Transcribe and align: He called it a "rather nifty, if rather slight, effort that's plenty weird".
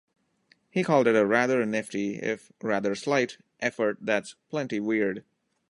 He 0.71 0.83
called 0.83 1.05
it 1.05 1.15
a 1.15 1.27
"rather 1.27 1.63
nifty, 1.63 2.15
if 2.15 2.51
rather 2.63 2.95
slight, 2.95 3.37
effort 3.59 3.99
that's 4.01 4.33
plenty 4.49 4.79
weird". 4.79 5.23